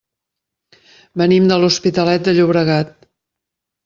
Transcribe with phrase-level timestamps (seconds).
[1.21, 2.91] Venim de l'Hospitalet de Llobregat.